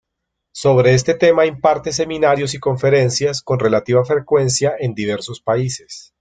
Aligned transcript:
Sobre 0.55 0.95
este 0.95 1.13
tema 1.13 1.45
imparte 1.45 1.93
seminarios 1.93 2.55
y 2.55 2.59
conferencias, 2.59 3.43
con 3.43 3.59
relativa 3.59 4.03
frecuencia, 4.03 4.75
en 4.79 4.95
diversos 4.95 5.41
países. 5.41 6.09